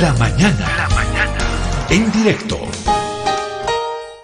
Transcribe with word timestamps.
La 0.00 0.12
mañana. 0.14 0.66
La 0.76 0.88
mañana. 0.94 1.86
En 1.88 2.12
directo. 2.12 2.58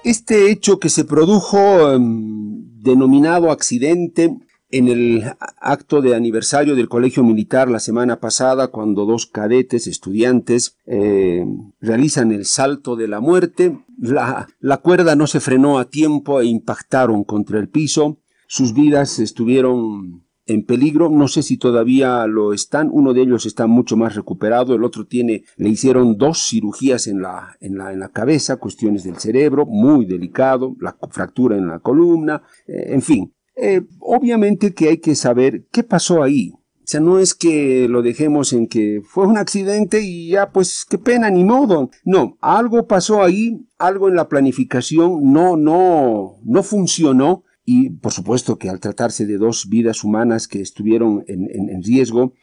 Este 0.05 0.51
hecho 0.51 0.79
que 0.79 0.91
se 0.91 1.05
produjo 1.05 1.93
em, 1.93 2.83
denominado 2.83 3.51
accidente 3.51 4.37
en 4.71 4.89
el 4.89 5.25
acto 5.61 6.03
de 6.03 6.15
aniversario 6.15 6.75
del 6.75 6.91
Colegio 6.91 7.25
Militar 7.25 7.71
la 7.71 7.79
semana 7.79 8.21
pasada, 8.21 8.69
cuando 8.69 9.07
dos 9.07 9.25
cadetes 9.25 9.87
estudiantes 9.87 10.77
eh, 10.85 11.47
realizan 11.81 12.33
el 12.33 12.45
salto 12.45 12.95
de 12.95 13.09
la 13.09 13.21
muerte, 13.21 13.79
la, 13.99 14.49
la 14.61 14.77
cuerda 14.79 15.17
no 15.17 15.27
se 15.27 15.41
frenó 15.41 15.79
a 15.79 15.89
tiempo 15.89 16.43
e 16.43 16.47
impactaron 16.47 17.25
contra 17.25 17.59
el 17.59 17.71
piso, 17.71 18.19
sus 18.47 18.75
vidas 18.75 19.19
estuvieron 19.19 20.23
en 20.53 20.65
peligro, 20.65 21.09
no 21.09 21.29
sé 21.29 21.43
si 21.43 21.57
todavía 21.57 22.27
lo 22.27 22.53
están, 22.53 22.91
uno 22.93 23.13
de 23.13 23.23
ellos 23.23 23.47
está 23.47 23.67
mucho 23.67 23.97
más 23.97 24.15
recuperado, 24.15 24.75
el 24.75 24.85
otro 24.85 25.07
tiene, 25.07 25.45
le 25.57 25.69
hicieron 25.69 26.17
dos 26.17 26.47
cirugías 26.49 27.07
en 27.07 27.23
la, 27.23 27.57
en 27.61 27.79
la, 27.79 27.93
en 27.93 28.01
la 28.01 28.11
cabeza, 28.11 28.57
cuestiones 28.57 29.05
del 29.05 29.17
cerebro, 29.17 29.67
muy 29.67 30.07
delicado, 30.07 30.77
la 30.81 30.97
fractura 31.11 31.57
en 31.57 31.69
la 31.69 31.79
columna, 31.79 32.43
eh, 32.67 32.87
en 32.89 33.03
fin, 33.03 33.33
eh, 33.57 33.83
obviamente 34.01 34.75
que 34.75 34.89
hay 34.89 34.99
que 34.99 35.15
saber 35.15 35.67
qué 35.71 35.83
pasó 35.83 36.23
ahí. 36.23 36.53
O 36.83 36.85
sea, 36.85 37.01
no 37.01 37.21
es 37.21 37.35
que 37.35 37.87
lo 37.89 38.03
dejemos 38.03 38.53
en 38.53 38.67
que 38.67 39.03
fue 39.05 39.27
un 39.27 39.39
accidente 39.39 40.01
y 40.03 40.31
ya, 40.31 40.51
pues 40.51 40.85
qué 40.89 40.99
pena, 40.99 41.31
ni 41.31 41.45
modo. 41.45 41.91
No, 42.05 42.37
algo 42.41 42.89
pasó 42.89 43.23
ahí, 43.23 43.65
algo 43.79 44.09
en 44.09 44.17
la 44.17 44.29
planificación 44.29 45.33
no, 45.33 45.57
no, 45.57 46.41
no 46.45 46.63
funcionó 46.65 47.45
y 47.65 47.91
por 47.91 48.13
supuesto 48.13 48.59
que 48.59 48.69
al 48.69 48.81
tratarse 48.81 49.27
de 49.27 49.39
dos 49.39 49.69
vidas 49.69 50.05
humanas 50.05 50.49
que 50.49 50.61
estuvieron 50.61 51.25
en, 51.27 51.83
riesgo, 51.83 52.35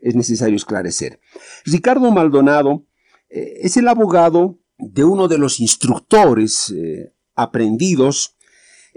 es 0.00 0.14
necesario 0.14 0.56
esclarecer. 0.56 1.20
Ricardo 1.64 2.10
Maldonado 2.12 2.86
eh, 3.28 3.54
es 3.62 3.76
el 3.76 3.88
abogado 3.88 4.60
de 4.78 5.04
uno 5.04 5.26
de 5.26 5.38
los 5.38 5.58
instructores 5.58 6.70
eh, 6.70 7.12
aprendidos 7.34 8.38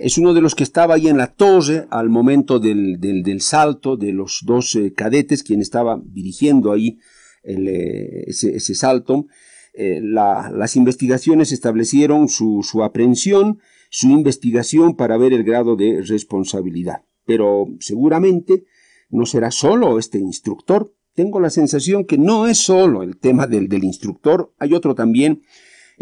es 0.02 0.18
uno 0.18 0.34
de 0.34 0.42
los 0.42 0.56
que 0.56 0.64
estaba 0.64 0.96
ahí 0.96 1.08
en 1.08 1.18
la 1.18 1.28
torre 1.28 1.86
al 1.90 2.10
momento 2.10 2.60
del, 2.60 3.42
salto 3.42 3.98
de 3.98 4.12
los 4.12 4.42
dos 4.46 4.76
eh, 4.76 4.94
cadetes, 4.94 5.44
quien 5.44 5.62
estaba 5.62 6.02
dirigiendo 6.04 6.72
ahí 6.72 7.00
eh, 7.44 8.24
ese, 8.28 8.76
salto. 8.76 9.28
Eh, 9.74 10.00
las 10.02 10.76
investigaciones 10.76 11.52
establecieron 11.52 12.30
su, 12.30 12.62
su 12.64 12.84
aprehensión, 12.84 13.60
su 13.92 14.08
investigación 14.08 14.96
para 14.96 15.18
ver 15.18 15.34
el 15.34 15.44
grado 15.44 15.76
de 15.76 16.02
responsabilidad. 16.02 17.04
Pero 17.26 17.68
seguramente 17.80 18.64
no 19.10 19.26
será 19.26 19.52
solo 19.52 20.00
este 20.00 20.18
instructor. 20.18 20.96
Tengo 21.14 21.42
la 21.42 21.50
sensación 21.50 22.06
que 22.06 22.18
no 22.18 22.48
es 22.48 22.58
solo 22.58 23.04
el 23.04 23.18
tema 23.18 23.48
del, 23.48 23.68
del 23.68 23.84
instructor, 23.84 24.54
hay 24.58 24.74
otro 24.74 24.96
también 24.96 25.42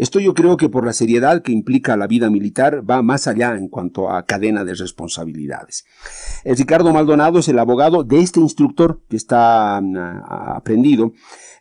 esto 0.00 0.18
yo 0.18 0.32
creo 0.32 0.56
que 0.56 0.70
por 0.70 0.86
la 0.86 0.94
seriedad 0.94 1.42
que 1.42 1.52
implica 1.52 1.94
la 1.94 2.06
vida 2.06 2.30
militar 2.30 2.88
va 2.88 3.02
más 3.02 3.26
allá 3.26 3.54
en 3.54 3.68
cuanto 3.68 4.10
a 4.10 4.24
cadena 4.24 4.64
de 4.64 4.72
responsabilidades. 4.72 5.84
El 6.42 6.56
Ricardo 6.56 6.90
Maldonado 6.94 7.40
es 7.40 7.48
el 7.48 7.58
abogado 7.58 8.02
de 8.02 8.20
este 8.20 8.40
instructor 8.40 9.02
que 9.10 9.16
está 9.16 9.78
mm, 9.78 9.96
aprendido. 10.26 11.12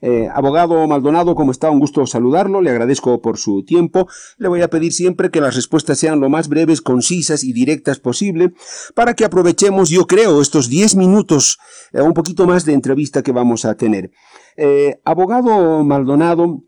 Eh, 0.02 0.30
abogado 0.34 0.88
Maldonado, 0.88 1.36
como 1.36 1.52
está? 1.52 1.70
Un 1.70 1.80
gusto 1.80 2.06
saludarlo, 2.06 2.62
le 2.62 2.70
agradezco 2.70 3.22
por 3.22 3.38
su 3.38 3.64
tiempo. 3.64 4.08
Le 4.38 4.48
voy 4.48 4.62
a 4.62 4.70
pedir 4.70 4.94
siempre 4.94 5.30
que 5.30 5.42
las 5.42 5.56
respuestas 5.56 6.00
sean 6.00 6.20
lo 6.20 6.30
más 6.30 6.48
breves, 6.48 6.82
concisas 6.82 7.44
y 7.44 7.54
directas 7.54 8.00
posible 8.00 8.54
para 8.96 9.14
que 9.14 9.26
aprovechemos, 9.26 9.90
yo 9.90 10.08
creo, 10.08 10.42
estos 10.42 10.70
10 10.70 10.96
minutos, 10.96 11.60
eh, 11.92 12.02
un 12.02 12.14
poquito 12.14 12.46
más 12.48 12.66
de 12.66 12.74
entrevista 12.74 13.24
que 13.24 13.32
vamos 13.32 13.66
a 13.66 13.76
tener. 13.76 14.12
Eh, 14.56 15.00
abogado 15.06 15.84
Maldonado, 15.84 16.64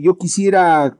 yo 0.00 0.16
quisiera, 0.16 0.96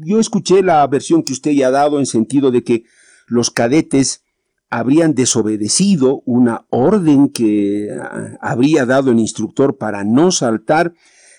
yo 0.00 0.20
escuché 0.20 0.62
la 0.62 0.86
versión 0.86 1.22
que 1.22 1.32
usted 1.32 1.52
ya 1.52 1.68
ha 1.68 1.70
dado 1.70 1.98
en 1.98 2.04
sentido 2.04 2.50
de 2.50 2.62
que 2.62 2.84
los 3.26 3.50
cadetes 3.50 4.22
habrían 4.70 5.14
desobedecido 5.14 6.22
una 6.26 6.66
orden 6.70 7.28
que 7.28 7.88
ah, 8.00 8.36
habría 8.40 8.86
dado 8.86 9.10
el 9.10 9.18
instructor 9.18 9.76
para 9.78 10.04
no 10.04 10.30
saltar. 10.30 10.94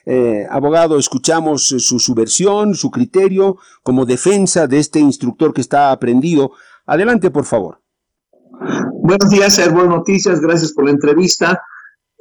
Eh, 0.05 0.45
abogado, 0.49 0.97
escuchamos 0.97 1.63
su, 1.63 1.79
su, 1.79 2.13
versión, 2.15 2.75
su 2.75 2.89
criterio 2.89 3.57
como 3.83 4.05
defensa 4.05 4.67
de 4.67 4.79
este 4.79 4.99
instructor 4.99 5.53
que 5.53 5.61
está 5.61 5.91
aprendido. 5.91 6.51
Adelante, 6.85 7.31
por 7.31 7.45
favor. 7.45 7.81
Buenos 9.01 9.29
días, 9.29 9.57
buenas 9.71 9.97
noticias, 9.97 10.41
gracias 10.41 10.73
por 10.73 10.85
la 10.85 10.91
entrevista. 10.91 11.61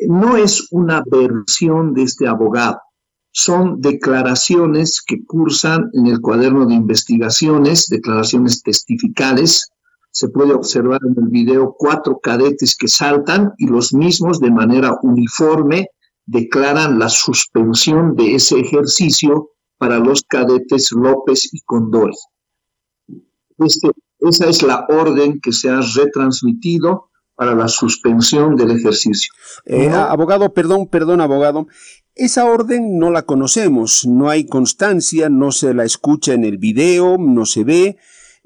No 0.09 0.37
es 0.37 0.69
una 0.71 1.03
versión 1.11 1.95
de 1.95 2.03
este 2.03 2.29
abogado 2.29 2.79
son 3.41 3.81
declaraciones 3.81 5.01
que 5.07 5.25
cursan 5.25 5.91
en 5.93 6.09
el 6.09 6.21
cuaderno 6.21 6.67
de 6.67 6.75
investigaciones, 6.75 7.87
declaraciones 7.89 8.65
testificales. 8.65 9.71
Se 10.11 10.29
puede 10.29 10.55
observar 10.55 10.99
en 11.05 11.23
el 11.23 11.31
video 11.31 11.75
cuatro 11.79 12.19
cadetes 12.21 12.77
que 12.77 12.89
saltan 12.89 13.53
y 13.59 13.69
los 13.69 13.95
mismos 13.95 14.41
de 14.41 14.51
manera 14.51 14.99
uniforme 15.03 15.87
declaran 16.29 16.99
la 16.99 17.09
suspensión 17.09 18.15
de 18.15 18.35
ese 18.35 18.61
ejercicio 18.61 19.53
para 19.79 19.99
los 19.99 20.23
cadetes 20.23 20.93
López 20.93 21.49
y 21.53 21.61
Condori. 21.63 22.15
Este, 23.59 23.91
esa 24.21 24.47
es 24.47 24.63
la 24.63 24.87
orden 24.91 25.41
que 25.41 25.53
se 25.53 25.71
ha 25.71 25.81
retransmitido 25.81 27.11
para 27.35 27.55
la 27.55 27.69
suspensión 27.69 28.57
del 28.57 28.73
ejercicio. 28.73 29.33
Eh, 29.65 29.89
abogado, 29.89 30.53
perdón, 30.53 30.89
perdón, 30.89 31.23
abogado. 31.23 31.67
Esa 32.15 32.45
orden 32.45 32.99
no 32.99 33.11
la 33.11 33.23
conocemos, 33.23 34.05
no 34.07 34.29
hay 34.29 34.45
constancia, 34.45 35.31
no 35.31 35.51
se 35.51 35.73
la 35.73 35.85
escucha 35.85 36.35
en 36.35 36.45
el 36.45 36.59
video, 36.59 37.17
no 37.17 37.47
se 37.47 37.65
ve. 37.65 37.97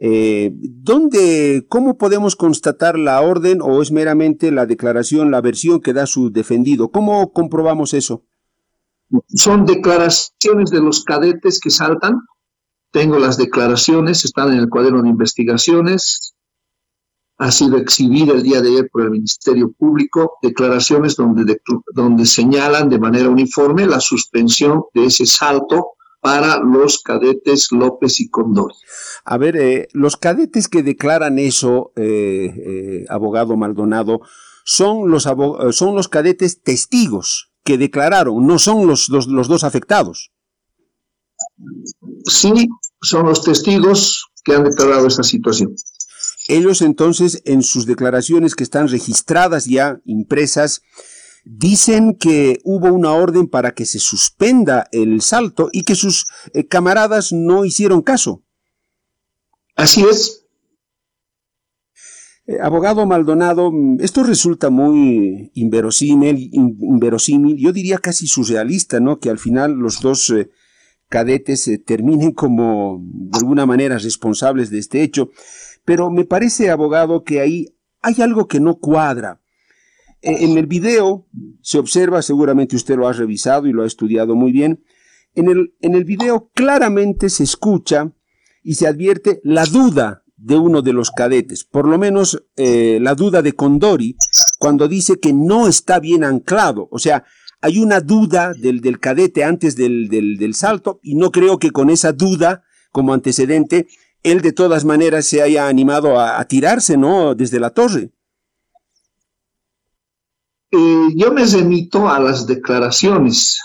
Eh, 0.04 0.50
¿dónde, 0.54 1.64
¿Cómo 1.68 1.96
podemos 1.96 2.34
constatar 2.34 2.98
la 2.98 3.20
orden 3.20 3.60
o 3.62 3.80
es 3.82 3.92
meramente 3.92 4.50
la 4.50 4.66
declaración, 4.66 5.30
la 5.30 5.40
versión 5.40 5.80
que 5.80 5.92
da 5.92 6.06
su 6.06 6.32
defendido? 6.32 6.90
¿Cómo 6.90 7.32
comprobamos 7.32 7.94
eso? 7.94 8.24
Son 9.28 9.64
declaraciones 9.64 10.70
de 10.70 10.80
los 10.80 11.04
cadetes 11.04 11.60
que 11.60 11.70
saltan. 11.70 12.20
Tengo 12.90 13.18
las 13.20 13.36
declaraciones, 13.36 14.24
están 14.24 14.52
en 14.52 14.58
el 14.58 14.68
cuaderno 14.68 15.02
de 15.02 15.10
investigaciones 15.10 16.32
ha 17.42 17.50
sido 17.50 17.76
exhibida 17.76 18.34
el 18.34 18.42
día 18.44 18.60
de 18.60 18.69
ayer 18.69 18.88
por 18.92 19.02
el 19.02 19.10
Ministerio 19.10 19.72
Público 19.72 20.34
declaraciones 20.42 21.16
donde, 21.16 21.60
donde 21.92 22.24
señalan 22.24 22.88
de 22.88 23.00
manera 23.00 23.28
uniforme 23.28 23.84
la 23.86 23.98
suspensión 23.98 24.84
de 24.94 25.06
ese 25.06 25.26
salto 25.26 25.92
para 26.22 26.60
los 26.60 27.03
cadetes 27.03 27.72
López 27.72 28.21
y 28.21 28.31
Condori. 28.31 28.77
A 29.25 29.37
ver, 29.38 29.56
eh, 29.56 29.88
los 29.93 30.16
cadetes 30.16 30.69
que 30.69 30.84
declaran 30.84 31.41
eso, 31.41 31.93
eh, 31.97 32.55
eh, 32.65 33.05
abogado 33.09 33.56
Maldonado, 33.56 34.21
son 34.65 35.11
los, 35.11 35.25
son 35.25 35.97
los 35.97 36.09
cadetes 36.09 36.62
testigos 36.62 37.50
que 37.65 37.77
declararon, 37.77 38.47
no 38.47 38.61
son 38.61 38.87
los, 38.87 39.09
los 39.09 39.49
dos 39.49 39.65
afectados. 39.65 40.31
Sí, 42.27 42.69
son 43.00 43.27
los 43.27 43.43
testigos 43.43 44.28
que 44.44 44.55
han 44.55 44.62
declarado 44.62 45.09
esta 45.09 45.25
situación. 45.25 45.75
Ellos 46.47 46.82
entonces 46.82 47.43
en 47.47 47.65
sus 47.65 47.84
declaraciones 47.84 48.55
que 48.55 48.62
están 48.62 48.87
registradas 48.87 49.65
ya, 49.65 50.00
impresas, 50.05 50.82
dicen 51.44 52.14
que 52.14 52.60
hubo 52.64 52.92
una 52.92 53.12
orden 53.12 53.48
para 53.48 53.72
que 53.72 53.86
se 53.86 53.98
suspenda 53.98 54.88
el 54.92 55.20
salto 55.22 55.69
y 55.72 55.82
que 55.82 55.94
sus 55.94 56.26
eh, 56.54 56.66
camaradas 56.66 57.32
no 57.32 57.64
hicieron 57.64 58.03
caso. 58.03 58.42
Así 59.75 60.02
es. 60.02 60.47
Eh, 62.47 62.58
abogado 62.60 63.06
Maldonado, 63.06 63.72
esto 64.00 64.22
resulta 64.22 64.70
muy 64.70 65.50
inverosímil, 65.54 66.50
inverosímil, 66.52 67.56
yo 67.56 67.72
diría 67.72 67.98
casi 67.98 68.26
surrealista, 68.26 69.00
¿no? 69.00 69.19
Que 69.19 69.31
al 69.31 69.38
final 69.38 69.72
los 69.72 70.00
dos 70.00 70.31
eh, 70.31 70.50
cadetes 71.08 71.70
terminen 71.84 72.32
como 72.32 73.00
de 73.02 73.38
alguna 73.38 73.67
manera 73.67 73.99
responsables 73.99 74.70
de 74.70 74.78
este 74.78 75.02
hecho. 75.02 75.31
Pero 75.84 76.11
me 76.11 76.25
parece, 76.25 76.70
abogado, 76.70 77.25
que 77.25 77.40
ahí 77.40 77.75
hay 78.00 78.22
algo 78.22 78.49
que 78.49 78.61
no 78.61 78.76
cuadra. 78.76 79.42
E, 80.22 80.44
en 80.44 80.56
el 80.56 80.66
video 80.66 81.26
se 81.60 81.78
observa, 81.78 82.22
seguramente 82.22 82.76
usted 82.76 82.96
lo 82.96 83.06
ha 83.06 83.12
revisado 83.12 83.66
y 83.66 83.72
lo 83.72 83.82
ha 83.82 83.86
estudiado 83.86 84.34
muy 84.34 84.52
bien, 84.52 84.82
en 85.34 85.48
el, 85.48 85.74
en 85.80 85.94
el 85.94 86.04
video 86.04 86.50
claramente 86.54 87.28
se 87.28 87.44
escucha 87.44 88.12
y 88.62 88.74
se 88.74 88.86
advierte 88.86 89.40
la 89.44 89.64
duda 89.66 90.22
de 90.36 90.56
uno 90.56 90.82
de 90.82 90.92
los 90.92 91.10
cadetes, 91.10 91.64
por 91.64 91.86
lo 91.86 91.98
menos 91.98 92.44
eh, 92.56 92.98
la 93.00 93.14
duda 93.14 93.42
de 93.42 93.52
Condori, 93.52 94.16
cuando 94.58 94.88
dice 94.88 95.20
que 95.20 95.32
no 95.32 95.69
está 95.69 96.00
bien 96.00 96.24
anclado. 96.24 96.88
O 96.90 96.98
sea, 96.98 97.24
hay 97.60 97.78
una 97.78 98.00
duda 98.00 98.52
del, 98.52 98.80
del 98.80 98.98
cadete 98.98 99.44
antes 99.44 99.76
del, 99.76 100.08
del, 100.08 100.36
del 100.36 100.54
salto 100.54 100.98
y 101.02 101.14
no 101.14 101.30
creo 101.30 101.58
que 101.58 101.70
con 101.70 101.90
esa 101.90 102.12
duda 102.12 102.64
como 102.90 103.14
antecedente 103.14 103.86
él 104.22 104.40
de 104.40 104.52
todas 104.52 104.84
maneras 104.84 105.26
se 105.26 105.42
haya 105.42 105.69
animado 105.69 106.20
a, 106.20 106.44
tirarse, 106.44 106.96
¿no? 106.96 107.34
Desde 107.34 107.58
la 107.58 107.70
torre. 107.70 108.10
Eh, 110.72 111.08
yo 111.16 111.32
me 111.32 111.44
remito 111.44 112.08
a 112.08 112.19
las 112.19 112.46
declaraciones. 112.46 113.60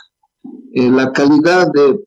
eh, 0.73 0.89
la 0.89 1.11
calidad 1.11 1.67
de 1.73 1.99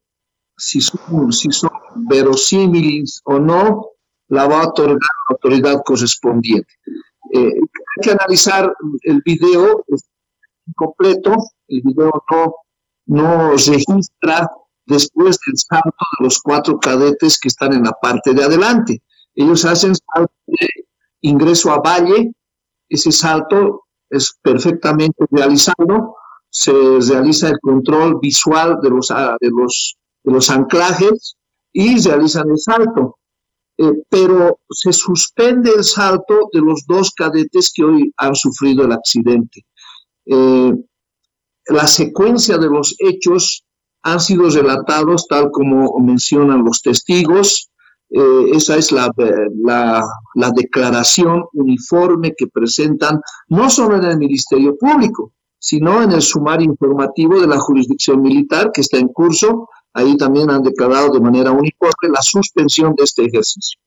si 0.56 0.80
son, 0.80 1.32
si 1.32 1.50
son 1.50 1.70
verosímiles 2.08 3.20
o 3.24 3.38
no, 3.38 3.86
la 4.28 4.46
va 4.46 4.62
a 4.62 4.68
otorgar 4.68 4.98
la 5.00 5.34
autoridad 5.34 5.82
correspondiente. 5.84 6.72
Eh, 7.32 7.46
hay 7.54 8.02
que 8.02 8.10
analizar 8.10 8.72
el 9.02 9.22
video 9.24 9.84
completo, 10.76 11.34
el 11.68 11.80
video 11.82 12.12
no, 12.30 12.54
no 13.06 13.50
registra 13.52 14.50
después 14.86 15.38
del 15.46 15.56
salto 15.56 16.06
de 16.18 16.24
los 16.24 16.40
cuatro 16.40 16.78
cadetes 16.78 17.38
que 17.40 17.48
están 17.48 17.72
en 17.72 17.84
la 17.84 17.92
parte 17.92 18.34
de 18.34 18.44
adelante. 18.44 19.02
Ellos 19.34 19.64
hacen 19.64 19.94
salto 19.94 20.32
de 20.46 20.68
ingreso 21.22 21.72
a 21.72 21.80
valle, 21.80 22.32
ese 22.88 23.10
salto 23.10 23.86
es 24.10 24.38
perfectamente 24.42 25.24
realizado, 25.30 26.16
se 26.50 26.72
realiza 26.72 27.48
el 27.48 27.58
control 27.60 28.18
visual 28.20 28.78
de 28.82 28.90
los, 28.90 29.10
ah, 29.10 29.36
de 29.40 29.50
los, 29.50 29.96
de 30.24 30.32
los 30.32 30.50
anclajes 30.50 31.36
y 31.72 31.98
realizan 32.00 32.50
el 32.50 32.58
salto. 32.58 33.16
Eh, 33.78 34.02
pero 34.10 34.60
se 34.68 34.92
suspende 34.92 35.70
el 35.74 35.84
salto 35.84 36.50
de 36.52 36.60
los 36.60 36.84
dos 36.86 37.12
cadetes 37.16 37.72
que 37.74 37.84
hoy 37.84 38.12
han 38.18 38.34
sufrido 38.34 38.84
el 38.84 38.92
accidente. 38.92 39.64
Eh, 40.26 40.72
la 41.66 41.86
secuencia 41.86 42.58
de 42.58 42.68
los 42.68 42.94
hechos 42.98 43.64
han 44.02 44.20
sido 44.20 44.50
relatados 44.50 45.26
tal 45.28 45.50
como 45.50 45.98
mencionan 45.98 46.64
los 46.64 46.82
testigos. 46.82 47.69
Eh, 48.10 48.50
esa 48.54 48.76
es 48.76 48.90
la, 48.90 49.08
la, 49.62 50.04
la, 50.34 50.50
declaración 50.50 51.44
uniforme 51.52 52.34
que 52.36 52.48
presentan 52.48 53.20
no 53.48 53.70
solo 53.70 53.96
en 53.96 54.04
el 54.04 54.18
Ministerio 54.18 54.76
Público, 54.76 55.32
sino 55.60 56.02
en 56.02 56.10
el 56.10 56.22
sumario 56.22 56.66
informativo 56.66 57.40
de 57.40 57.46
la 57.46 57.58
jurisdicción 57.58 58.20
militar 58.20 58.72
que 58.72 58.80
está 58.80 58.98
en 58.98 59.08
curso. 59.08 59.68
Ahí 59.92 60.16
también 60.16 60.50
han 60.50 60.62
declarado 60.62 61.10
de 61.10 61.20
manera 61.20 61.52
uniforme 61.52 62.08
la 62.12 62.22
suspensión 62.22 62.94
de 62.96 63.04
este 63.04 63.26
ejercicio. 63.26 63.78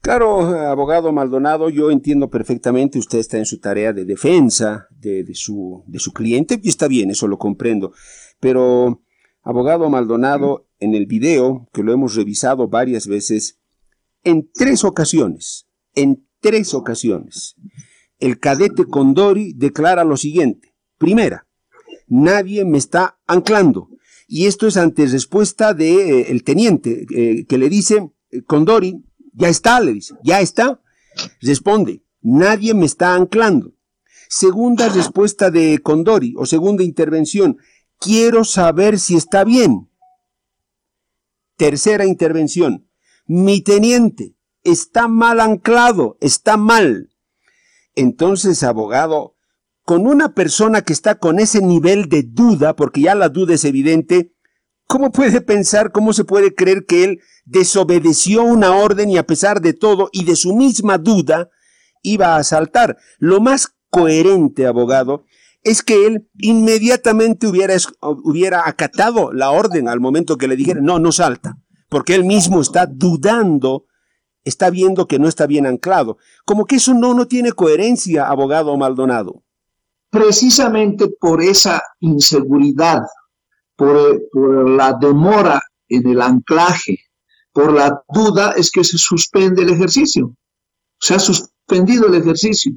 Claro, 0.00 0.40
abogado 0.40 1.12
Maldonado, 1.12 1.70
yo 1.70 1.90
entiendo 1.90 2.30
perfectamente, 2.30 2.98
usted 2.98 3.18
está 3.18 3.38
en 3.38 3.46
su 3.46 3.58
tarea 3.58 3.92
de 3.92 4.04
defensa 4.04 4.86
de, 4.90 5.24
su, 5.34 5.82
de 5.86 5.98
su 5.98 6.12
cliente, 6.12 6.60
y 6.62 6.68
está 6.68 6.86
bien, 6.86 7.10
eso 7.10 7.26
lo 7.26 7.36
comprendo. 7.36 7.92
Pero, 8.38 9.02
abogado 9.42 9.90
Maldonado, 9.90 10.67
en 10.80 10.94
el 10.94 11.06
video, 11.06 11.68
que 11.72 11.82
lo 11.82 11.92
hemos 11.92 12.14
revisado 12.14 12.68
varias 12.68 13.06
veces, 13.06 13.58
en 14.24 14.50
tres 14.52 14.84
ocasiones, 14.84 15.66
en 15.94 16.26
tres 16.40 16.74
ocasiones, 16.74 17.56
el 18.18 18.38
cadete 18.38 18.84
Condori 18.84 19.52
declara 19.54 20.04
lo 20.04 20.16
siguiente. 20.16 20.74
Primera, 20.98 21.46
nadie 22.06 22.64
me 22.64 22.78
está 22.78 23.18
anclando. 23.26 23.88
Y 24.26 24.46
esto 24.46 24.66
es 24.66 24.76
ante 24.76 25.06
respuesta 25.06 25.72
del 25.72 26.04
de, 26.04 26.20
eh, 26.20 26.40
teniente, 26.40 27.06
eh, 27.14 27.46
que 27.46 27.58
le 27.58 27.68
dice, 27.68 28.10
eh, 28.30 28.42
Condori, 28.42 29.02
ya 29.32 29.48
está, 29.48 29.80
le 29.80 29.94
dice, 29.94 30.14
ya 30.22 30.40
está. 30.40 30.82
Responde, 31.40 32.02
nadie 32.20 32.74
me 32.74 32.84
está 32.86 33.14
anclando. 33.14 33.72
Segunda 34.28 34.88
respuesta 34.90 35.50
de 35.50 35.78
Condori, 35.78 36.34
o 36.36 36.44
segunda 36.44 36.84
intervención, 36.84 37.56
quiero 37.98 38.44
saber 38.44 38.98
si 38.98 39.16
está 39.16 39.44
bien. 39.44 39.87
Tercera 41.58 42.06
intervención, 42.06 42.88
mi 43.26 43.60
teniente 43.62 44.36
está 44.62 45.08
mal 45.08 45.40
anclado, 45.40 46.16
está 46.20 46.56
mal. 46.56 47.10
Entonces, 47.96 48.62
abogado, 48.62 49.34
con 49.84 50.06
una 50.06 50.34
persona 50.34 50.82
que 50.82 50.92
está 50.92 51.16
con 51.16 51.40
ese 51.40 51.60
nivel 51.60 52.08
de 52.08 52.22
duda, 52.22 52.76
porque 52.76 53.00
ya 53.00 53.16
la 53.16 53.28
duda 53.28 53.54
es 53.54 53.64
evidente, 53.64 54.36
¿cómo 54.86 55.10
puede 55.10 55.40
pensar, 55.40 55.90
cómo 55.90 56.12
se 56.12 56.22
puede 56.22 56.54
creer 56.54 56.86
que 56.86 57.02
él 57.02 57.20
desobedeció 57.44 58.44
una 58.44 58.76
orden 58.76 59.10
y 59.10 59.18
a 59.18 59.26
pesar 59.26 59.60
de 59.60 59.72
todo 59.72 60.10
y 60.12 60.26
de 60.26 60.36
su 60.36 60.54
misma 60.54 60.96
duda, 60.96 61.50
iba 62.02 62.36
a 62.36 62.44
saltar? 62.44 62.98
Lo 63.18 63.40
más 63.40 63.74
coherente, 63.90 64.64
abogado, 64.64 65.24
es 65.62 65.82
que 65.82 66.06
él 66.06 66.28
inmediatamente 66.38 67.46
hubiera, 67.46 67.74
hubiera 68.00 68.68
acatado 68.68 69.32
la 69.32 69.50
orden 69.50 69.88
al 69.88 70.00
momento 70.00 70.38
que 70.38 70.48
le 70.48 70.56
dijera, 70.56 70.80
no, 70.80 70.98
no 70.98 71.12
salta, 71.12 71.58
porque 71.88 72.14
él 72.14 72.24
mismo 72.24 72.60
está 72.60 72.86
dudando 72.86 73.84
está 74.44 74.70
viendo 74.70 75.06
que 75.06 75.18
no 75.18 75.28
está 75.28 75.46
bien 75.46 75.66
anclado. 75.66 76.16
Como 76.46 76.64
que 76.64 76.76
eso 76.76 76.94
no, 76.94 77.12
no 77.12 77.28
tiene 77.28 77.52
coherencia, 77.52 78.28
abogado 78.28 78.74
Maldonado 78.78 79.42
precisamente 80.10 81.08
por 81.20 81.42
esa 81.42 81.82
inseguridad, 82.00 83.02
por, 83.76 84.20
la 84.70 84.94
demora 84.94 85.60
en 85.88 86.08
el 86.08 86.22
anclaje, 86.22 86.98
por 87.52 87.72
la 87.72 88.02
duda, 88.12 88.52
es 88.56 88.70
que 88.70 88.84
se 88.84 88.98
suspende 88.98 89.62
el 89.62 89.70
ejercicio. 89.70 90.34
Se 91.00 91.14
ha 91.14 91.18
suspendido 91.18 92.06
el 92.06 92.14
ejercicio. 92.14 92.72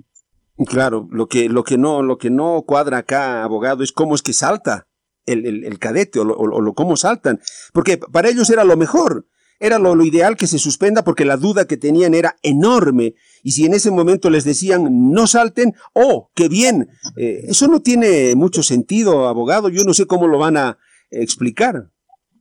Claro, 0.67 1.07
lo 1.11 1.27
que, 1.27 1.49
lo 1.49 1.63
que, 1.63 1.77
no, 1.77 2.03
lo 2.03 2.17
que 2.17 2.29
no 2.29 2.63
cuadra 2.67 2.99
acá, 2.99 3.43
abogado, 3.43 3.83
es 3.83 3.91
cómo 3.91 4.15
es 4.15 4.21
que 4.21 4.33
salta 4.33 4.87
el, 5.25 5.79
cadete 5.79 6.19
o, 6.19 6.23
o, 6.23 6.73
cómo 6.73 6.97
saltan. 6.97 7.39
Porque 7.73 7.97
para 7.97 8.29
ellos 8.29 8.49
era 8.49 8.63
lo 8.63 8.77
mejor. 8.77 9.27
Era 9.59 9.77
lo, 9.77 10.03
ideal 10.03 10.37
que 10.37 10.47
se 10.47 10.57
suspenda 10.57 11.03
porque 11.03 11.23
la 11.23 11.37
duda 11.37 11.65
que 11.65 11.77
tenían 11.77 12.15
era 12.15 12.35
enorme. 12.41 13.13
Y 13.43 13.51
si 13.51 13.65
en 13.65 13.75
ese 13.75 13.91
momento 13.91 14.31
les 14.31 14.43
decían 14.43 15.11
no 15.11 15.27
salten, 15.27 15.75
oh, 15.93 16.31
qué 16.33 16.49
bien. 16.49 16.89
Eh, 17.15 17.45
eso 17.47 17.67
no 17.67 17.79
tiene 17.81 18.33
mucho 18.35 18.63
sentido, 18.63 19.27
abogado. 19.27 19.69
Yo 19.69 19.83
no 19.83 19.93
sé 19.93 20.07
cómo 20.07 20.27
lo 20.27 20.39
van 20.39 20.57
a 20.57 20.79
explicar. 21.11 21.91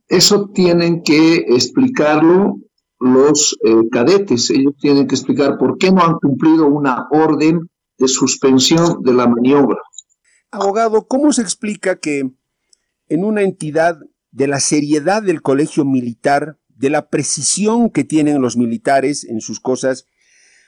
Eso 0.07 0.49
tienen 0.51 1.03
que 1.03 1.45
explicarlo 1.47 2.55
los 2.99 3.55
eh, 3.63 3.87
cadetes. 3.91 4.49
Ellos 4.49 4.73
tienen 4.79 5.07
que 5.07 5.13
explicar 5.13 5.59
por 5.59 5.77
qué 5.77 5.91
no 5.91 6.03
han 6.03 6.15
cumplido 6.15 6.65
una 6.65 7.07
orden 7.11 7.69
de 8.01 8.07
suspensión 8.07 9.01
de 9.03 9.13
la 9.13 9.27
maniobra. 9.27 9.79
Abogado, 10.49 11.07
¿cómo 11.07 11.31
se 11.31 11.41
explica 11.41 11.99
que 11.99 12.29
en 13.07 13.23
una 13.23 13.43
entidad 13.43 13.99
de 14.31 14.47
la 14.47 14.59
seriedad 14.59 15.21
del 15.21 15.41
colegio 15.41 15.85
militar 15.85 16.57
de 16.67 16.89
la 16.89 17.09
precisión 17.09 17.89
que 17.89 18.03
tienen 18.03 18.41
los 18.41 18.57
militares 18.57 19.23
en 19.23 19.39
sus 19.39 19.59
cosas, 19.59 20.07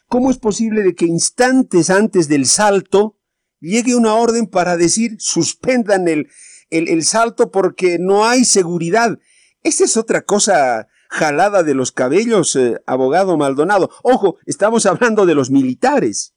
¿cómo 0.07 0.29
es 0.29 0.37
posible 0.37 0.83
de 0.83 0.93
que 0.93 1.05
instantes 1.05 1.89
antes 1.89 2.27
del 2.27 2.45
salto 2.45 3.17
llegue 3.59 3.95
una 3.95 4.13
orden 4.13 4.45
para 4.45 4.77
decir 4.77 5.15
suspendan 5.19 6.07
el, 6.07 6.29
el, 6.69 7.03
salto 7.03 7.49
porque 7.49 7.97
no 7.99 8.25
hay 8.25 8.45
seguridad? 8.45 9.17
Esa 9.63 9.85
es 9.85 9.97
otra 9.97 10.21
cosa 10.21 10.87
jalada 11.09 11.63
de 11.63 11.73
los 11.73 11.91
cabellos, 11.91 12.55
eh, 12.55 12.79
abogado 12.85 13.37
Maldonado. 13.37 13.89
Ojo, 14.03 14.37
estamos 14.45 14.85
hablando 14.85 15.25
de 15.25 15.35
los 15.35 15.49
militares. 15.49 16.35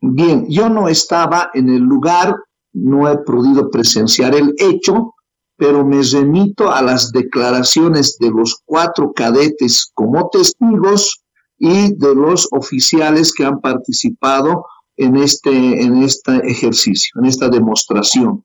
Bien, 0.00 0.46
yo 0.48 0.68
no 0.68 0.88
estaba 0.88 1.50
en 1.54 1.68
el 1.68 1.82
lugar, 1.82 2.34
no 2.72 3.08
he 3.08 3.18
podido 3.18 3.70
presenciar 3.70 4.34
el 4.34 4.54
hecho, 4.58 5.14
pero 5.56 5.84
me 5.84 6.02
remito 6.02 6.70
a 6.70 6.80
las 6.80 7.12
declaraciones 7.12 8.16
de 8.18 8.30
los 8.30 8.62
cuatro 8.64 9.12
cadetes 9.12 9.90
como 9.92 10.30
testigos 10.30 11.22
y 11.58 11.94
de 11.94 12.14
los 12.14 12.48
oficiales 12.52 13.34
que 13.34 13.44
han 13.44 13.60
participado 13.60 14.64
en 14.96 15.16
este, 15.16 15.82
en 15.82 16.02
este 16.02 16.36
ejercicio, 16.50 17.20
en 17.20 17.26
esta 17.26 17.48
demostración. 17.50 18.44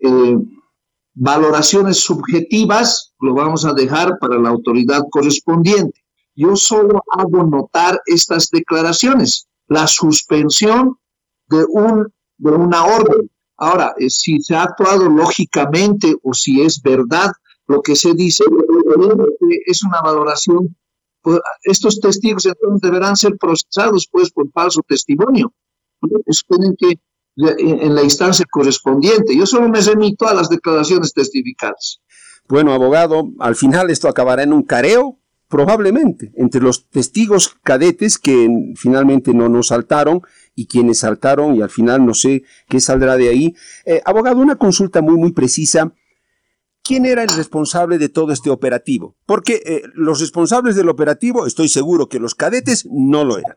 Eh, 0.00 0.36
valoraciones 1.14 2.00
subjetivas 2.00 3.14
lo 3.20 3.34
vamos 3.34 3.64
a 3.64 3.72
dejar 3.72 4.18
para 4.18 4.38
la 4.38 4.50
autoridad 4.50 5.02
correspondiente. 5.10 6.00
Yo 6.34 6.56
solo 6.56 7.02
hago 7.10 7.44
notar 7.44 8.00
estas 8.06 8.50
declaraciones, 8.50 9.48
la 9.70 9.86
suspensión 9.86 10.98
de, 11.48 11.64
un, 11.64 12.12
de 12.36 12.50
una 12.50 12.84
orden 12.84 13.30
Ahora, 13.60 13.94
eh, 13.98 14.08
si 14.08 14.40
se 14.40 14.54
ha 14.54 14.62
actuado 14.62 15.06
lógicamente 15.08 16.16
o 16.22 16.32
si 16.32 16.62
es 16.62 16.80
verdad 16.80 17.30
lo 17.66 17.82
que 17.82 17.94
se 17.94 18.14
dice, 18.14 18.42
es 19.66 19.84
una 19.84 20.00
valoración. 20.00 20.74
Pues, 21.20 21.40
estos 21.62 22.00
testigos 22.00 22.46
entonces 22.46 22.80
deberán 22.80 23.16
ser 23.16 23.36
procesados 23.38 24.08
pues 24.10 24.30
por 24.30 24.50
falso 24.50 24.80
testimonio. 24.88 25.52
Tienen 26.48 26.74
que 26.76 26.98
en 27.36 27.94
la 27.94 28.02
instancia 28.02 28.46
correspondiente. 28.50 29.36
Yo 29.36 29.44
solo 29.44 29.68
me 29.68 29.82
remito 29.82 30.26
a 30.26 30.34
las 30.34 30.48
declaraciones 30.48 31.12
testificadas. 31.12 32.00
Bueno, 32.48 32.72
abogado, 32.72 33.30
al 33.38 33.56
final 33.56 33.90
esto 33.90 34.08
acabará 34.08 34.42
en 34.42 34.54
un 34.54 34.62
careo, 34.62 35.19
probablemente, 35.50 36.32
entre 36.36 36.62
los 36.62 36.88
testigos 36.88 37.56
cadetes 37.64 38.18
que 38.18 38.48
finalmente 38.76 39.34
no 39.34 39.48
nos 39.48 39.66
saltaron 39.66 40.22
y 40.54 40.66
quienes 40.66 41.00
saltaron 41.00 41.56
y 41.56 41.60
al 41.60 41.70
final 41.70 42.06
no 42.06 42.14
sé 42.14 42.44
qué 42.68 42.80
saldrá 42.80 43.16
de 43.16 43.28
ahí. 43.28 43.54
Eh, 43.84 44.00
abogado, 44.04 44.40
una 44.40 44.56
consulta 44.56 45.02
muy, 45.02 45.16
muy 45.16 45.32
precisa. 45.32 45.92
¿Quién 46.82 47.04
era 47.04 47.24
el 47.24 47.28
responsable 47.28 47.98
de 47.98 48.08
todo 48.08 48.32
este 48.32 48.48
operativo? 48.48 49.16
Porque 49.26 49.60
eh, 49.66 49.82
los 49.94 50.20
responsables 50.20 50.76
del 50.76 50.88
operativo, 50.88 51.46
estoy 51.46 51.68
seguro 51.68 52.08
que 52.08 52.20
los 52.20 52.36
cadetes 52.36 52.86
no 52.90 53.24
lo 53.24 53.36
eran. 53.38 53.56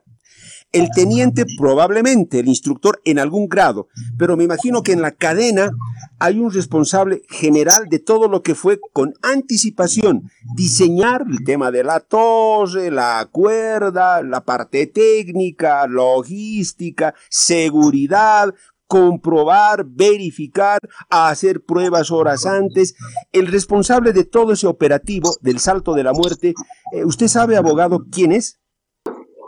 El 0.74 0.90
teniente 0.90 1.44
probablemente, 1.56 2.40
el 2.40 2.48
instructor 2.48 3.00
en 3.04 3.18
algún 3.18 3.48
grado, 3.48 3.88
pero 4.18 4.36
me 4.36 4.44
imagino 4.44 4.82
que 4.82 4.92
en 4.92 5.02
la 5.02 5.12
cadena 5.12 5.70
hay 6.18 6.40
un 6.40 6.52
responsable 6.52 7.22
general 7.28 7.84
de 7.88 8.00
todo 8.00 8.28
lo 8.28 8.42
que 8.42 8.54
fue 8.54 8.80
con 8.92 9.14
anticipación 9.22 10.30
diseñar 10.56 11.24
el 11.30 11.44
tema 11.44 11.70
de 11.70 11.84
la 11.84 12.00
torre, 12.00 12.90
la 12.90 13.28
cuerda, 13.30 14.22
la 14.22 14.44
parte 14.44 14.88
técnica, 14.88 15.86
logística, 15.86 17.14
seguridad, 17.30 18.52
comprobar, 18.88 19.84
verificar, 19.86 20.80
hacer 21.08 21.64
pruebas 21.64 22.10
horas 22.10 22.46
antes. 22.46 22.94
El 23.32 23.46
responsable 23.46 24.12
de 24.12 24.24
todo 24.24 24.52
ese 24.52 24.66
operativo 24.66 25.30
del 25.40 25.60
salto 25.60 25.94
de 25.94 26.04
la 26.04 26.12
muerte, 26.12 26.54
eh, 26.92 27.04
¿usted 27.04 27.28
sabe, 27.28 27.56
abogado, 27.56 28.06
quién 28.10 28.32
es? 28.32 28.58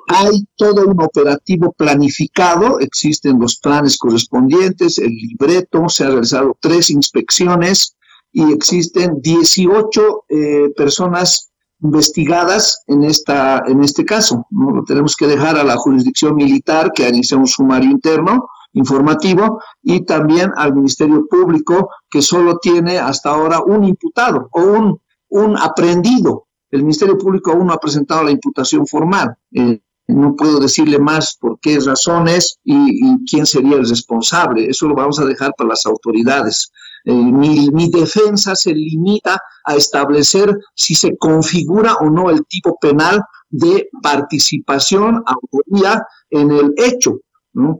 Hay 0.08 0.46
todo 0.56 0.86
un 0.86 1.02
operativo 1.02 1.72
planificado, 1.72 2.78
existen 2.78 3.40
los 3.40 3.58
planes 3.58 3.98
correspondientes, 3.98 4.98
el 4.98 5.10
libreto, 5.10 5.88
se 5.88 6.04
han 6.04 6.12
realizado 6.12 6.56
tres 6.60 6.90
inspecciones 6.90 7.96
y 8.32 8.52
existen 8.52 9.20
18 9.20 10.24
eh, 10.28 10.68
personas 10.76 11.50
investigadas 11.80 12.82
en, 12.86 13.04
esta, 13.04 13.64
en 13.66 13.82
este 13.82 14.04
caso. 14.04 14.46
¿no? 14.50 14.84
Tenemos 14.84 15.16
que 15.16 15.26
dejar 15.26 15.56
a 15.56 15.64
la 15.64 15.76
jurisdicción 15.76 16.36
militar 16.36 16.92
que 16.94 17.08
inició 17.08 17.38
un 17.38 17.46
sumario 17.46 17.90
interno 17.90 18.48
informativo 18.72 19.60
y 19.82 20.04
también 20.04 20.52
al 20.56 20.74
Ministerio 20.74 21.26
Público 21.28 21.90
que 22.10 22.22
solo 22.22 22.58
tiene 22.58 22.98
hasta 22.98 23.30
ahora 23.30 23.60
un 23.60 23.84
imputado 23.84 24.48
o 24.52 24.60
un, 24.62 25.00
un 25.30 25.58
aprendido. 25.58 26.46
El 26.70 26.82
Ministerio 26.82 27.16
Público 27.16 27.52
aún 27.52 27.66
no 27.66 27.72
ha 27.72 27.80
presentado 27.80 28.22
la 28.22 28.30
imputación 28.30 28.86
formal. 28.86 29.34
Eh, 29.52 29.80
no 30.08 30.36
puedo 30.36 30.60
decirle 30.60 30.98
más 30.98 31.36
por 31.40 31.58
qué 31.60 31.78
razones 31.80 32.58
y, 32.64 33.24
quién 33.28 33.46
sería 33.46 33.76
el 33.76 33.88
responsable. 33.88 34.66
Eso 34.68 34.86
lo 34.86 34.94
vamos 34.94 35.18
a 35.18 35.24
dejar 35.24 35.52
para 35.56 35.70
las 35.70 35.84
autoridades. 35.86 36.70
Eh, 37.04 37.12
mi, 37.12 37.70
mi, 37.70 37.90
defensa 37.90 38.54
se 38.54 38.72
limita 38.72 39.40
a 39.64 39.74
establecer 39.74 40.56
si 40.74 40.94
se 40.94 41.16
configura 41.16 41.94
o 41.96 42.10
no 42.10 42.30
el 42.30 42.44
tipo 42.46 42.76
penal 42.80 43.20
de 43.48 43.88
participación, 44.02 45.22
autoría 45.26 46.02
en 46.30 46.50
el 46.50 46.72
hecho. 46.76 47.20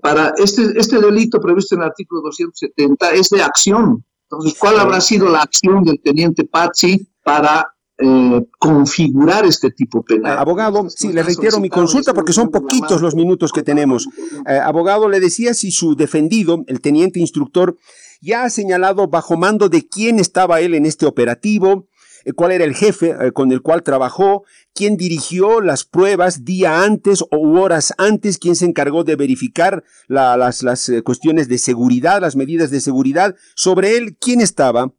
Para 0.00 0.32
este, 0.38 0.72
este 0.76 0.98
delito 0.98 1.38
previsto 1.38 1.74
en 1.74 1.82
el 1.82 1.88
artículo 1.88 2.22
270 2.22 3.10
es 3.10 3.28
de 3.28 3.42
acción. 3.42 4.04
Entonces, 4.22 4.58
¿cuál 4.58 4.80
habrá 4.80 5.00
sido 5.00 5.28
la 5.28 5.42
acción 5.42 5.84
del 5.84 6.00
teniente 6.00 6.44
Pazzi 6.44 7.06
para 7.22 7.75
eh, 7.98 8.46
configurar 8.58 9.46
este 9.46 9.70
tipo 9.70 10.02
penal. 10.02 10.38
Abogado, 10.38 10.88
sí, 10.90 11.12
le 11.12 11.22
reitero 11.22 11.60
mi 11.60 11.70
consulta 11.70 12.12
porque 12.14 12.32
son 12.32 12.50
poquitos 12.50 13.00
los 13.00 13.14
minutos 13.14 13.52
que 13.52 13.62
tenemos. 13.62 14.08
Eh, 14.46 14.58
abogado, 14.58 15.08
le 15.08 15.20
decía 15.20 15.54
si 15.54 15.70
su 15.70 15.96
defendido, 15.96 16.64
el 16.66 16.80
teniente 16.80 17.20
instructor, 17.20 17.76
ya 18.20 18.44
ha 18.44 18.50
señalado 18.50 19.08
bajo 19.08 19.36
mando 19.36 19.68
de 19.68 19.86
quién 19.86 20.18
estaba 20.18 20.60
él 20.60 20.74
en 20.74 20.86
este 20.86 21.06
operativo, 21.06 21.86
eh, 22.26 22.32
cuál 22.32 22.52
era 22.52 22.64
el 22.64 22.74
jefe 22.74 23.14
eh, 23.20 23.32
con 23.32 23.52
el 23.52 23.62
cual 23.62 23.84
trabajó, 23.84 24.44
quién 24.74 24.96
dirigió 24.96 25.60
las 25.60 25.84
pruebas 25.84 26.44
día 26.44 26.82
antes 26.82 27.22
o 27.22 27.60
horas 27.60 27.94
antes, 27.98 28.38
quién 28.38 28.56
se 28.56 28.66
encargó 28.66 29.04
de 29.04 29.14
verificar 29.14 29.84
las, 30.08 30.62
las 30.62 30.88
eh, 30.88 31.02
cuestiones 31.02 31.48
de 31.48 31.58
seguridad, 31.58 32.20
las 32.20 32.34
medidas 32.34 32.70
de 32.70 32.80
seguridad. 32.80 33.36
Sobre 33.54 33.96
él, 33.96 34.16
¿quién 34.18 34.40
estaba? 34.40 34.92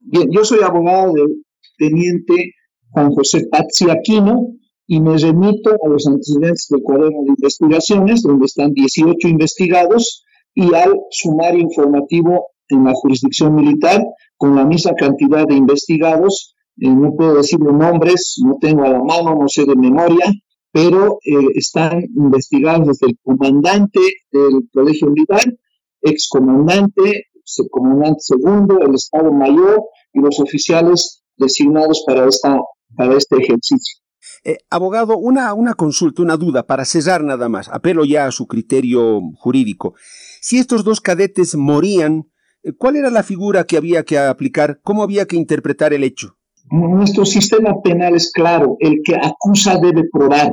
Bien, 0.00 0.28
yo 0.32 0.44
soy 0.44 0.60
abogado 0.62 1.12
del 1.12 1.44
teniente 1.82 2.54
Juan 2.90 3.12
José 3.12 3.48
Pazzi 3.50 3.90
Aquino 3.90 4.46
y 4.86 5.00
me 5.00 5.16
remito 5.16 5.70
a 5.70 5.88
los 5.88 6.06
antecedentes 6.06 6.68
del 6.70 6.82
cuaderno 6.82 7.22
de 7.24 7.30
investigaciones, 7.30 8.22
donde 8.22 8.46
están 8.46 8.72
18 8.72 9.28
investigados, 9.28 10.24
y 10.54 10.74
al 10.74 10.92
sumario 11.10 11.60
informativo 11.60 12.46
en 12.68 12.84
la 12.84 12.92
jurisdicción 12.94 13.54
militar, 13.54 14.04
con 14.36 14.54
la 14.54 14.64
misma 14.66 14.92
cantidad 14.94 15.46
de 15.46 15.54
investigados. 15.54 16.54
Eh, 16.78 16.88
no 16.88 17.14
puedo 17.16 17.36
decir 17.36 17.58
los 17.60 17.74
nombres, 17.74 18.36
no 18.44 18.58
tengo 18.60 18.84
a 18.84 18.90
la 18.90 19.02
mano, 19.02 19.34
no 19.34 19.48
sé 19.48 19.64
de 19.64 19.76
memoria, 19.76 20.26
pero 20.72 21.18
eh, 21.24 21.48
están 21.54 22.02
investigados 22.14 22.88
desde 22.88 23.06
el 23.06 23.18
comandante 23.22 24.00
del 24.30 24.68
Colegio 24.72 25.08
Militar, 25.08 25.44
excomandante, 26.02 27.26
comandante 27.70 28.20
segundo, 28.20 28.80
el 28.80 28.94
Estado 28.94 29.32
Mayor 29.32 29.82
y 30.12 30.20
los 30.20 30.38
oficiales 30.38 31.21
designados 31.36 32.04
para, 32.06 32.28
esta, 32.28 32.58
para 32.96 33.16
este 33.16 33.36
ejercicio. 33.36 34.02
Eh, 34.44 34.58
abogado, 34.70 35.16
una, 35.18 35.54
una 35.54 35.74
consulta, 35.74 36.22
una 36.22 36.36
duda, 36.36 36.66
para 36.66 36.84
cesar 36.84 37.22
nada 37.22 37.48
más, 37.48 37.68
apelo 37.68 38.04
ya 38.04 38.26
a 38.26 38.32
su 38.32 38.46
criterio 38.46 39.20
jurídico. 39.36 39.94
Si 40.40 40.58
estos 40.58 40.84
dos 40.84 41.00
cadetes 41.00 41.54
morían, 41.54 42.30
¿cuál 42.78 42.96
era 42.96 43.10
la 43.10 43.22
figura 43.22 43.64
que 43.64 43.76
había 43.76 44.04
que 44.04 44.18
aplicar? 44.18 44.80
¿Cómo 44.82 45.02
había 45.02 45.26
que 45.26 45.36
interpretar 45.36 45.92
el 45.92 46.04
hecho? 46.04 46.36
Nuestro 46.70 47.24
sistema 47.24 47.80
penal 47.82 48.14
es 48.14 48.32
claro, 48.32 48.76
el 48.80 49.00
que 49.04 49.16
acusa 49.16 49.78
debe 49.78 50.08
probar. 50.10 50.52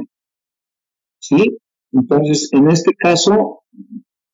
¿Sí? 1.19 1.57
Entonces, 1.91 2.49
en 2.51 2.69
este 2.69 2.93
caso, 2.93 3.63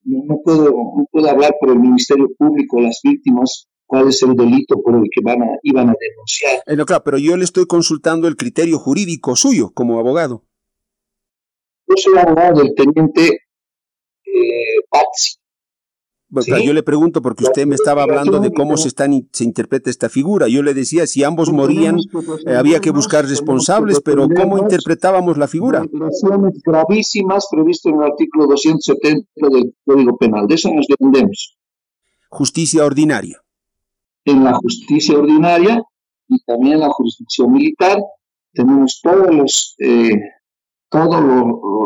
no 0.03 0.39
puedo, 0.43 0.71
no 0.71 1.07
puedo 1.11 1.29
hablar 1.29 1.55
por 1.59 1.69
el 1.69 1.79
Ministerio 1.79 2.27
Público, 2.37 2.79
las 2.79 2.99
víctimas, 3.03 3.67
cuál 3.85 4.09
es 4.09 4.21
el 4.23 4.35
delito 4.35 4.81
por 4.81 4.95
el 4.95 5.09
que 5.11 5.21
van 5.23 5.41
a, 5.41 5.47
iban 5.63 5.89
a 5.89 5.93
denunciar. 5.99 6.61
Eh, 6.65 6.75
no, 6.75 6.85
claro, 6.85 7.03
pero 7.03 7.17
yo 7.17 7.37
le 7.37 7.43
estoy 7.43 7.65
consultando 7.65 8.27
el 8.27 8.35
criterio 8.35 8.79
jurídico 8.79 9.35
suyo 9.35 9.71
como 9.73 9.99
abogado. 9.99 10.43
Yo 11.87 11.95
soy 11.97 12.17
abogado 12.17 12.61
del 12.61 12.73
teniente 12.75 13.39
eh, 14.25 14.83
yo 16.63 16.73
le 16.73 16.83
pregunto 16.83 17.21
porque 17.21 17.43
usted 17.43 17.65
me 17.65 17.75
estaba 17.75 18.03
hablando 18.03 18.39
de 18.39 18.51
cómo 18.51 18.77
se, 18.77 18.87
están, 18.87 19.27
se 19.31 19.43
interpreta 19.43 19.89
esta 19.89 20.09
figura. 20.09 20.47
Yo 20.47 20.63
le 20.63 20.73
decía, 20.73 21.07
si 21.07 21.23
ambos 21.23 21.51
morían, 21.51 21.97
eh, 22.45 22.55
había 22.55 22.79
que 22.79 22.89
buscar 22.91 23.25
responsables, 23.25 24.01
pero 24.01 24.27
¿cómo 24.27 24.57
interpretábamos 24.57 25.37
la 25.37 25.47
figura? 25.47 25.83
gravísimas 26.65 27.47
previstas 27.49 27.93
en 27.93 27.99
el 27.99 28.05
artículo 28.05 28.47
270 28.47 29.27
del 29.49 29.75
Código 29.85 30.17
Penal. 30.17 30.47
De 30.47 30.55
eso 30.55 30.69
nos 30.73 30.87
defendemos. 30.87 31.57
Justicia 32.29 32.83
ordinaria. 32.83 33.41
En 34.25 34.43
la 34.43 34.53
justicia 34.53 35.17
ordinaria 35.17 35.83
y 36.27 36.39
también 36.43 36.73
en 36.73 36.79
la 36.81 36.89
jurisdicción 36.89 37.51
militar 37.51 37.99
tenemos 38.53 38.99
todos 39.01 39.33
los, 39.33 39.75
eh, 39.79 40.19
todo 40.89 41.21
lo, 41.21 41.45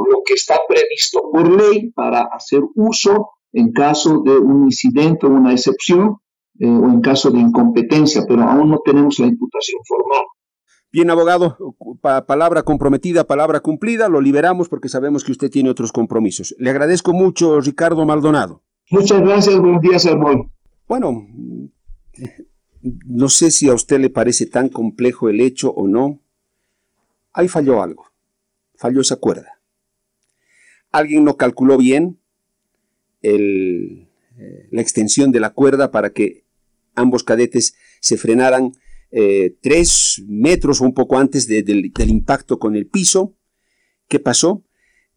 lo 0.09 0.21
que 0.25 0.35
está 0.35 0.55
previsto 0.67 1.21
por 1.31 1.49
ley 1.49 1.91
para 1.91 2.23
hacer 2.31 2.61
uso 2.75 3.31
en 3.51 3.71
caso 3.71 4.21
de 4.23 4.37
un 4.37 4.65
incidente 4.65 5.25
o 5.25 5.29
una 5.29 5.51
excepción 5.51 6.17
eh, 6.59 6.67
o 6.67 6.85
en 6.89 7.01
caso 7.01 7.31
de 7.31 7.39
incompetencia, 7.39 8.23
pero 8.27 8.43
aún 8.43 8.69
no 8.69 8.79
tenemos 8.83 9.17
la 9.19 9.27
imputación 9.27 9.81
formal. 9.85 10.25
Bien, 10.91 11.09
abogado, 11.09 11.55
palabra 12.01 12.63
comprometida, 12.63 13.23
palabra 13.23 13.59
cumplida, 13.59 14.09
lo 14.09 14.21
liberamos 14.21 14.69
porque 14.69 14.89
sabemos 14.89 15.23
que 15.23 15.31
usted 15.31 15.51
tiene 15.51 15.69
otros 15.69 15.91
compromisos. 15.91 16.55
Le 16.57 16.71
agradezco 16.71 17.13
mucho, 17.13 17.61
Ricardo 17.61 18.05
Maldonado. 18.05 18.63
Muchas 18.89 19.21
gracias, 19.21 19.59
buenos 19.59 19.81
días, 19.81 20.05
hermano. 20.05 20.51
Bueno, 20.87 21.27
no 22.81 23.29
sé 23.29 23.51
si 23.51 23.67
a 23.69 23.73
usted 23.73 23.99
le 23.99 24.09
parece 24.09 24.45
tan 24.45 24.69
complejo 24.69 25.29
el 25.29 25.41
hecho 25.41 25.71
o 25.71 25.87
no. 25.87 26.21
Ahí 27.33 27.47
falló 27.47 27.81
algo, 27.81 28.11
falló 28.75 29.01
esa 29.01 29.17
cuerda. 29.17 29.59
Alguien 30.91 31.23
no 31.23 31.37
calculó 31.37 31.77
bien, 31.77 32.19
el, 33.21 34.07
eh, 34.37 34.67
la 34.71 34.81
extensión 34.81 35.31
de 35.31 35.39
la 35.39 35.51
cuerda 35.51 35.91
para 35.91 36.11
que 36.11 36.45
ambos 36.95 37.23
cadetes 37.23 37.75
se 37.99 38.17
frenaran 38.17 38.71
eh, 39.11 39.55
tres 39.61 40.23
metros 40.27 40.81
o 40.81 40.85
un 40.85 40.93
poco 40.93 41.17
antes 41.17 41.47
del, 41.47 41.91
impacto 41.97 42.57
con 42.57 42.75
el 42.75 42.87
piso. 42.87 43.35
¿Qué 44.07 44.19
pasó? 44.19 44.63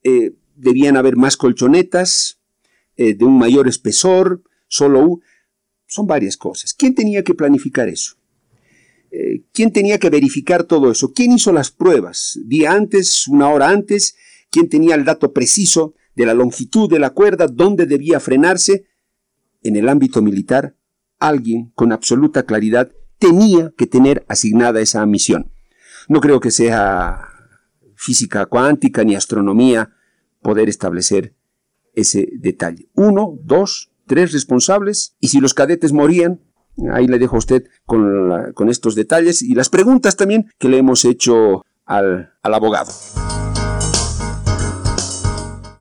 Eh, 0.03 0.33
debían 0.57 0.97
haber 0.97 1.17
más 1.17 1.37
colchonetas 1.37 2.39
de 2.95 3.25
un 3.25 3.37
mayor 3.37 3.67
espesor, 3.67 4.45
solo 4.69 5.21
son 5.93 6.07
varias 6.07 6.37
cosas. 6.37 6.73
¿Quién 6.75 6.95
tenía 6.95 7.23
que 7.23 7.35
planificar 7.35 7.89
eso? 7.89 8.15
¿Quién 9.53 9.73
tenía 9.73 9.99
que 9.99 10.09
verificar 10.09 10.65
todo 10.65 10.91
eso? 10.91 11.13
¿Quién 11.13 11.33
hizo 11.33 11.53
las 11.53 11.71
pruebas? 11.71 12.39
¿Día 12.47 12.73
antes? 12.73 13.29
¿Una 13.29 13.51
hora 13.51 13.69
antes? 13.69 14.17
¿Quién 14.51 14.71
tenía 14.71 14.95
el 14.95 15.05
dato 15.05 15.35
preciso 15.35 15.95
de 16.15 16.27
la 16.27 16.35
longitud 16.35 16.91
de 16.91 16.99
la 16.99 17.11
cuerda, 17.11 17.47
dónde 17.47 17.87
debía 17.87 18.21
frenarse, 18.21 18.87
en 19.63 19.77
el 19.77 19.89
ámbito 19.89 20.23
militar, 20.23 20.77
alguien 21.19 21.73
con 21.75 21.93
absoluta 21.93 22.45
claridad 22.45 22.91
tenía 23.19 23.73
que 23.77 23.87
tener 23.87 24.25
asignada 24.29 24.81
esa 24.81 25.05
misión. 25.07 25.53
No 26.09 26.21
creo 26.21 26.41
que 26.41 26.51
sea 26.51 27.29
física 27.95 28.47
cuántica 28.47 29.05
ni 29.05 29.15
astronomía 29.15 29.95
poder 30.41 30.69
establecer 30.69 31.37
ese 31.95 32.29
detalle. 32.39 32.89
Uno, 32.95 33.39
dos, 33.45 33.92
tres 34.07 34.33
responsables, 34.33 35.15
y 35.21 35.29
si 35.29 35.41
los 35.41 35.55
cadetes 35.55 35.93
morían, 35.93 36.41
ahí 36.93 37.07
le 37.07 37.19
dejo 37.19 37.37
a 37.37 37.39
usted 37.39 37.65
con, 37.85 38.53
con 38.55 38.69
estos 38.69 38.95
detalles 38.95 39.43
y 39.43 39.55
las 39.55 39.69
preguntas 39.69 40.17
también 40.17 40.51
que 40.59 40.69
le 40.69 40.79
hemos 40.79 41.05
hecho 41.05 41.65
al, 41.85 42.33
al 42.43 42.55
abogado. 42.55 42.91